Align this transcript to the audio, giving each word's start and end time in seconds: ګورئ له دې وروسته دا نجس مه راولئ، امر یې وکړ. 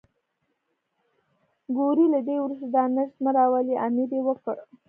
ګورئ 1.75 2.05
له 2.13 2.19
دې 2.27 2.35
وروسته 2.41 2.67
دا 2.75 2.83
نجس 2.95 3.13
مه 3.23 3.31
راولئ، 3.37 3.75
امر 3.85 4.09
یې 4.17 4.21
وکړ. 4.27 4.55